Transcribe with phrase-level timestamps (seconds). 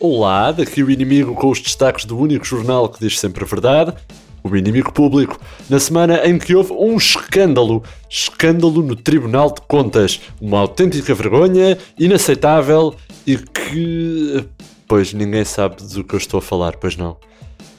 [0.00, 3.94] Olá, daqui o inimigo com os destaques do único jornal que diz sempre a verdade,
[4.42, 5.38] o inimigo público,
[5.70, 11.78] na semana em que houve um escândalo, escândalo no Tribunal de Contas, uma autêntica vergonha,
[11.96, 14.44] inaceitável e que.
[14.88, 17.16] Pois ninguém sabe do que eu estou a falar, pois não.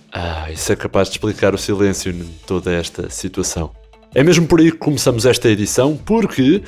[0.10, 3.83] Ah, isso é capaz de explicar o silêncio em toda esta situação.
[4.16, 6.62] É mesmo por aí que começamos esta edição, porque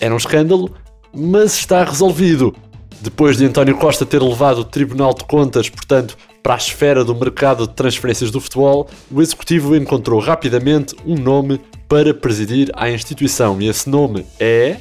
[0.00, 0.74] era um escândalo,
[1.14, 2.54] mas está resolvido.
[3.00, 7.14] Depois de António Costa ter levado o Tribunal de Contas, portanto, para a esfera do
[7.14, 13.60] mercado de transferências do futebol, o Executivo encontrou rapidamente um nome para presidir a instituição
[13.60, 14.76] e esse nome é.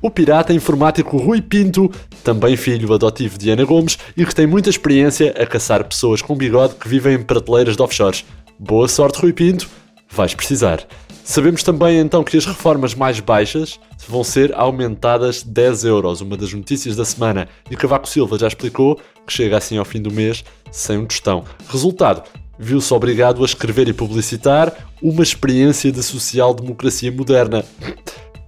[0.00, 1.90] O pirata informático Rui Pinto,
[2.22, 6.34] também filho adotivo de Ana Gomes e que tem muita experiência a caçar pessoas com
[6.34, 8.24] bigode que vivem em prateleiras de offshores.
[8.58, 9.68] Boa sorte, Rui Pinto,
[10.10, 10.86] vais precisar.
[11.24, 16.52] Sabemos também então que as reformas mais baixas vão ser aumentadas 10 euros, uma das
[16.52, 17.48] notícias da semana.
[17.68, 21.44] E Cavaco Silva já explicou que chega assim ao fim do mês sem um tostão.
[21.68, 22.22] Resultado,
[22.56, 27.64] viu-se obrigado a escrever e publicitar uma experiência de social-democracia moderna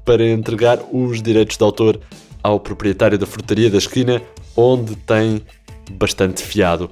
[0.05, 2.01] para entregar os direitos de autor
[2.43, 4.23] ao proprietário da frutaria da esquina,
[4.57, 5.43] onde tem
[5.91, 6.91] bastante fiado.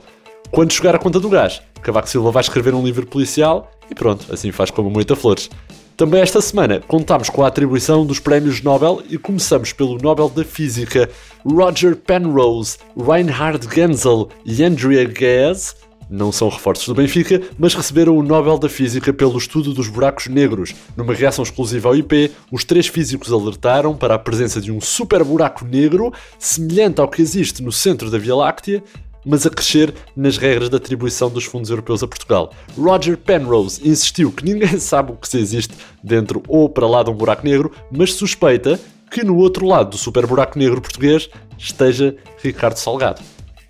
[0.51, 4.33] Quando chegar a conta do gás, Cavaco Silva vai escrever um livro policial e pronto,
[4.33, 5.49] assim faz como muita flores.
[5.97, 10.45] Também esta semana contámos com a atribuição dos prémios Nobel e começamos pelo Nobel da
[10.45, 11.09] Física.
[11.43, 15.75] Roger Penrose, Reinhard Genzel e Andrea Ghez
[16.09, 20.29] não são reforços do Benfica, mas receberam o Nobel da Física pelo estudo dos buracos
[20.29, 20.75] negros.
[20.97, 25.25] Numa reação exclusiva ao IP, os três físicos alertaram para a presença de um super
[25.25, 28.83] buraco negro, semelhante ao que existe no centro da Via Láctea,
[29.27, 32.53] mas a crescer nas regras de atribuição dos fundos europeus a Portugal.
[32.79, 37.11] Roger Penrose insistiu que ninguém sabe o que se existe dentro ou para lá de
[37.11, 38.79] um buraco negro, mas suspeita
[39.11, 43.21] que no outro lado do super buraco negro português esteja Ricardo Salgado.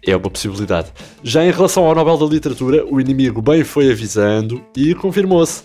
[0.06, 0.92] É uma possibilidade.
[1.22, 5.64] Já em relação ao Nobel da Literatura, o inimigo bem foi avisando e confirmou-se.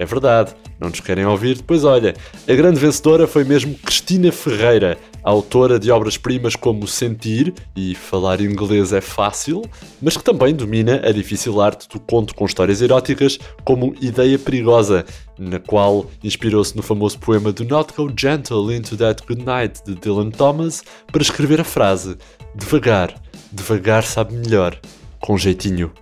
[0.00, 1.62] É verdade, não nos querem ouvir?
[1.66, 2.14] Pois olha,
[2.48, 8.94] a grande vencedora foi mesmo Cristina Ferreira, autora de obras-primas como Sentir e Falar Inglês
[8.94, 9.60] é Fácil,
[10.00, 15.04] mas que também domina a difícil arte do conto com histórias eróticas como Ideia Perigosa,
[15.38, 19.96] na qual inspirou-se no famoso poema Do Not Go Gentle Into That Good Night de
[19.96, 20.82] Dylan Thomas
[21.12, 22.16] para escrever a frase
[22.54, 23.14] Devagar,
[23.52, 24.80] devagar sabe melhor,
[25.20, 25.92] com jeitinho.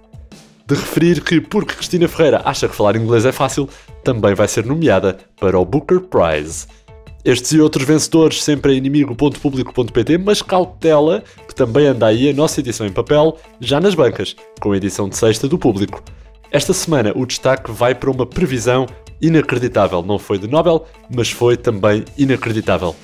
[0.68, 3.66] De referir que, porque Cristina Ferreira acha que falar inglês é fácil,
[4.04, 6.66] também vai ser nomeada para o Booker Prize.
[7.24, 12.60] Estes e outros vencedores sempre a inimigo.público.pt, mas cautela que também anda aí a nossa
[12.60, 16.02] edição em papel, já nas bancas, com a edição de sexta do público.
[16.50, 18.84] Esta semana o destaque vai para uma previsão
[19.22, 20.02] inacreditável.
[20.02, 22.94] Não foi de Nobel, mas foi também inacreditável.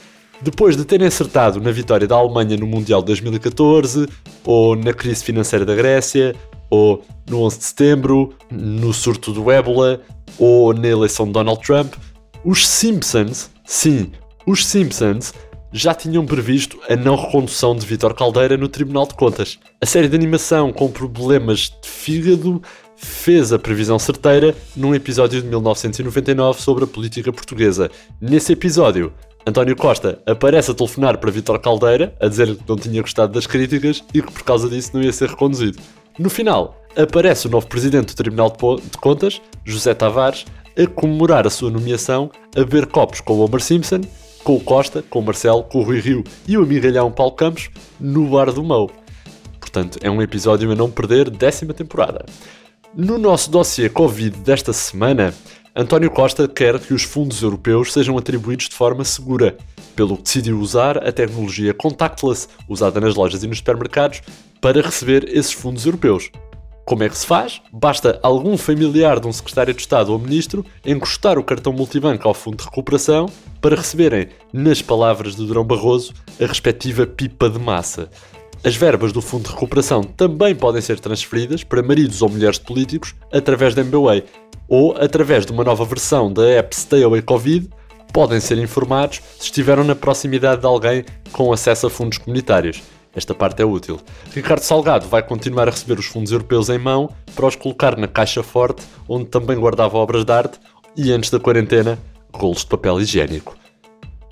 [0.43, 4.07] Depois de terem acertado na vitória da Alemanha no Mundial 2014,
[4.45, 6.37] ou na crise financeira da Grécia,
[6.71, 10.01] ou no 11 de setembro, no surto do ébola,
[10.39, 11.95] ou na eleição de Donald Trump,
[12.45, 14.13] os Simpsons Sim,
[14.47, 15.33] os Simpsons
[15.73, 19.59] já tinham previsto a não recondução de Vitor Caldeira no Tribunal de Contas.
[19.81, 22.63] A série de animação com problemas de fígado
[22.95, 27.91] fez a previsão certeira num episódio de 1999 sobre a política portuguesa.
[28.21, 29.13] Nesse episódio,
[29.47, 33.47] António Costa aparece a telefonar para Vitor Caldeira a dizer-lhe que não tinha gostado das
[33.47, 35.79] críticas e que por causa disso não ia ser reconduzido.
[36.17, 40.45] No final, aparece o novo presidente do Tribunal de Contas, José Tavares,
[40.79, 44.01] a comemorar a sua nomeação, a beber copos com o Homer Simpson,
[44.45, 47.69] com o Costa, com o Marcelo, com o Rui Rio e o amigalhão Paulo Campos
[47.99, 48.93] no bar do Mou.
[49.59, 52.25] Portanto, é um episódio a não perder, décima temporada.
[52.95, 55.35] No nosso dossiê Covid desta semana,
[55.75, 59.57] António Costa quer que os fundos europeus sejam atribuídos de forma segura,
[59.95, 64.21] pelo que decidiu usar a tecnologia contactless usada nas lojas e nos supermercados
[64.61, 66.31] para receber esses fundos europeus.
[66.85, 67.63] Como é que se faz?
[67.73, 72.35] Basta algum familiar de um secretário de Estado ou ministro encostar o cartão multibanco ao
[72.35, 73.27] Fundo de Recuperação
[73.59, 78.11] para receberem, nas palavras de Durão Barroso, a respectiva pipa de massa.
[78.63, 82.67] As verbas do Fundo de Recuperação também podem ser transferidas para maridos ou mulheres de
[82.67, 84.23] políticos através da MBWay
[84.69, 87.69] ou através de uma nova versão da app Stay Away Covid,
[88.15, 92.81] podem ser informados se estiveram na proximidade de alguém com acesso a fundos comunitários.
[93.13, 93.99] Esta parte é útil.
[94.33, 98.07] Ricardo Salgado vai continuar a receber os fundos europeus em mão para os colocar na
[98.07, 100.61] caixa forte, onde também guardava obras de arte
[100.97, 101.99] e, antes da quarentena,
[102.33, 103.57] rolos de papel higiênico.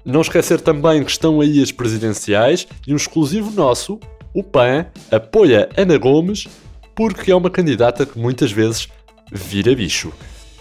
[0.04, 3.98] Não esquecer também que estão aí as presidenciais e um exclusivo nosso,
[4.32, 6.46] o PAN, apoia Ana Gomes
[6.94, 8.88] porque é uma candidata que muitas vezes
[9.32, 10.12] vira bicho.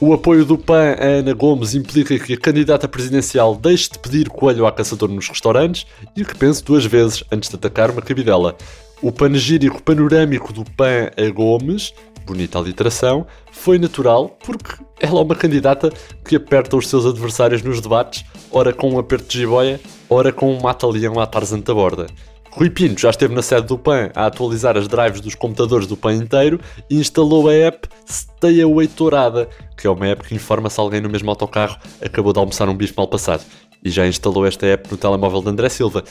[0.04, 4.30] O apoio do PAN a Ana Gomes implica que a candidata presidencial deixe de pedir
[4.30, 5.86] coelho à caçador nos restaurantes
[6.18, 8.58] e que pense duas vezes antes de atacar uma cabidela.
[9.00, 11.94] O panegírico panorâmico do PAN a Gomes,
[12.26, 15.94] bonita aliteração, foi natural porque ela é uma candidata
[16.26, 20.52] que aperta os seus adversários nos debates, ora com um aperto de jiboia, ora com
[20.52, 22.08] um mata-leão à Tarzan da borda.
[22.54, 25.96] Rui Pinto já esteve na sede do PAN a atualizar as drives dos computadores do
[25.96, 26.60] PAN inteiro
[26.90, 31.00] e instalou a app Stay Away Tourada, que é uma app que informa se alguém
[31.00, 33.44] no mesmo autocarro acabou de almoçar um bife mal passado.
[33.84, 36.04] E já instalou esta app no telemóvel de André Silva,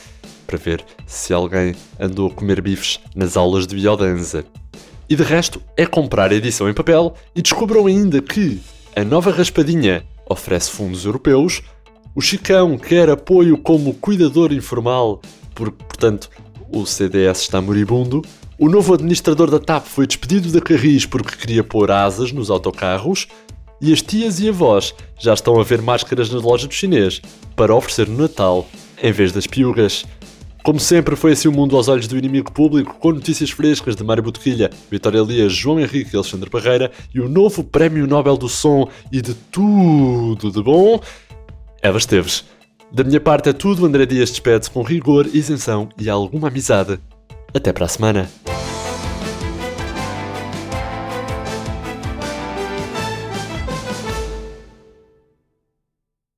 [0.47, 4.45] para ver se alguém andou a comer bifes nas aulas de biodanza.
[5.09, 8.61] E de resto, é comprar a edição em papel e descobram ainda que
[8.97, 11.63] a nova raspadinha oferece fundos europeus,
[12.15, 15.21] o Chicão quer apoio como cuidador informal
[15.55, 16.31] porque, portanto,
[16.73, 18.23] o CDS está moribundo.
[18.59, 23.27] O novo administrador da TAP foi despedido da Carris porque queria pôr asas nos autocarros.
[23.81, 27.23] E as tias e avós já estão a ver máscaras na loja do chinês
[27.57, 28.67] para oferecer no Natal
[29.03, 30.05] em vez das piugas.
[30.63, 34.05] Como sempre, foi assim o mundo aos olhos do inimigo público, com notícias frescas de
[34.05, 38.49] Mário Botequilha, Vitória Elias, João Henrique e Alexandre Parreira e o novo Prémio Nobel do
[38.49, 41.01] Som e de tudo de bom,
[41.81, 42.45] Eva Esteves.
[42.93, 46.99] Da minha parte é tudo, André Dias despede-se com rigor, isenção e alguma amizade.
[47.55, 48.29] Até para a semana.